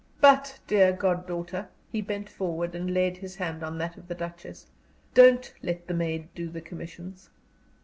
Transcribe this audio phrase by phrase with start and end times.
[0.19, 4.65] But, dear goddaughter" he bent forward and laid his hand on that of the Duchess
[5.13, 7.29] "don't let the maid do the commissions."